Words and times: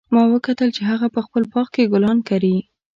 ما 0.13 0.21
وکتل 0.33 0.69
چې 0.75 0.81
هغه 0.89 1.07
په 1.15 1.19
خپل 1.25 1.43
باغ 1.53 1.67
کې 1.73 1.89
ګلان 1.93 2.17
کري 2.29 2.55